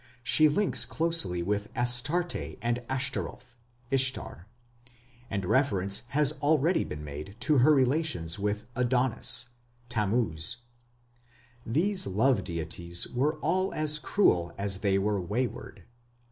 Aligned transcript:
She 0.23 0.49
links 0.49 0.83
closely 0.83 1.43
with 1.43 1.69
Astarte 1.77 2.57
and 2.59 2.81
Ashtoreth 2.89 3.53
(Ishtar), 3.91 4.47
and 5.29 5.45
reference 5.45 6.01
has 6.07 6.31
already 6.41 6.83
been 6.83 7.03
made 7.03 7.35
to 7.41 7.59
her 7.59 7.71
relations 7.71 8.39
with 8.39 8.65
Adonis 8.75 9.49
(Tammuz). 9.89 10.57
These 11.67 12.07
love 12.07 12.43
deities 12.43 13.07
were 13.09 13.35
all 13.41 13.71
as 13.75 13.99
cruel 13.99 14.51
as 14.57 14.79
they 14.79 14.97
were 14.97 15.21
wayward. 15.21 15.83